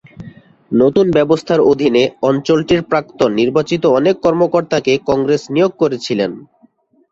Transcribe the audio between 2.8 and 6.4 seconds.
প্রাক্তন নির্বাচিত অনেক কর্মকর্তাকে কংগ্রেস নিয়োগ করেছিলেন।